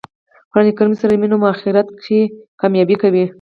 قران 0.51 0.67
کریم 0.77 0.93
سره 1.01 1.13
مینه 1.21 1.35
مو 1.39 1.47
آخرت 1.53 1.87
کښي 1.99 2.19
کامیابه 2.61 2.95
کوي. 3.01 3.25